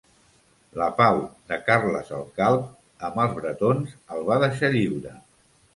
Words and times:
La 0.81 0.87
pau 1.01 1.21
de 1.51 1.59
Carles 1.69 2.11
el 2.21 2.25
Calb 2.41 3.07
amb 3.11 3.21
els 3.27 3.39
bretons 3.39 3.95
el 4.19 4.29
va 4.33 4.41
deixar 4.47 4.77
lliure. 4.81 5.19